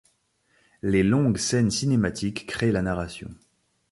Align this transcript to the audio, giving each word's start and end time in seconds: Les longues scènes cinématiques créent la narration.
Les 0.81 1.03
longues 1.03 1.37
scènes 1.37 1.69
cinématiques 1.69 2.47
créent 2.47 2.71
la 2.71 2.81
narration. 2.81 3.29